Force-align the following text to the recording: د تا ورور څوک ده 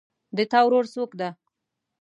د 0.37 0.39
تا 0.51 0.59
ورور 0.65 0.85
څوک 0.93 1.11
ده 1.19 1.29